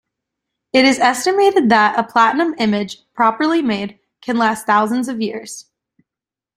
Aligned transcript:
It 0.73 0.83
is 0.83 0.97
estimated 0.97 1.69
that 1.69 1.95
a 1.99 2.01
platinum 2.01 2.55
image, 2.57 3.03
properly 3.13 3.61
made, 3.61 3.99
can 4.19 4.35
last 4.35 4.65
thousands 4.65 5.07
of 5.07 5.21
years. 5.21 5.67